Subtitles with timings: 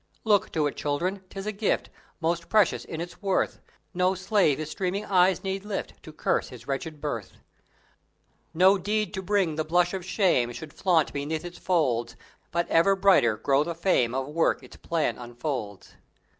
[0.23, 1.23] Look to it, Children!
[1.29, 3.59] 'Tis a gift Most precious in its worth;
[3.93, 7.33] No slave his streaming eyes need lift To curse his wretched birth!
[8.51, 12.15] No deed to bring the blush of shame Should flaunt beneath its folds;
[12.49, 15.93] But ever brighter grow the fame Of work its plan unfolds.